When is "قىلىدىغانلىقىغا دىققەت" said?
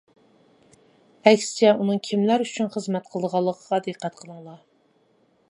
3.13-4.21